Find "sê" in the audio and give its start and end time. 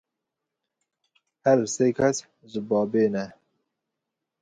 1.73-1.87